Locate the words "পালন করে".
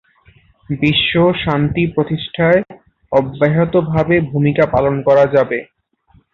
4.73-5.25